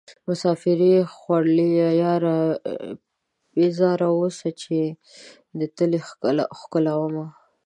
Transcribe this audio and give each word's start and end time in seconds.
مسافرۍ 0.27 0.93
خوړليه 1.15 1.89
ياره 2.03 2.37
پيزار 3.53 3.99
اوباسه 4.09 4.49
چې 4.61 4.77
دې 5.57 5.67
تلې 5.77 5.99
ښکلومه 6.59 7.25